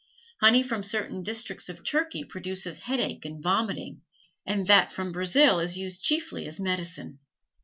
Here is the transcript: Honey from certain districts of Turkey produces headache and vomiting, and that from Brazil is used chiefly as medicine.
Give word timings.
Honey 0.39 0.63
from 0.63 0.81
certain 0.81 1.21
districts 1.21 1.69
of 1.69 1.83
Turkey 1.83 2.23
produces 2.23 2.79
headache 2.79 3.23
and 3.23 3.39
vomiting, 3.39 4.01
and 4.47 4.65
that 4.65 4.91
from 4.91 5.11
Brazil 5.11 5.59
is 5.59 5.77
used 5.77 6.01
chiefly 6.03 6.47
as 6.47 6.59
medicine. 6.59 7.19